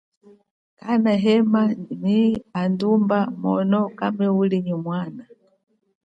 [0.79, 1.61] Kana hema
[2.01, 2.21] nyi
[2.63, 5.23] udumba mono wahapwila mwana.